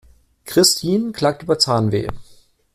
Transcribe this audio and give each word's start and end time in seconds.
Christin 0.45 1.11
klagt 1.11 1.43
über 1.43 1.59
Zahnweh. 1.59 2.07